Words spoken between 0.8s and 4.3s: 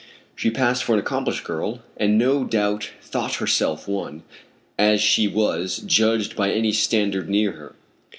for an accomplished girl, and no doubt thought herself one,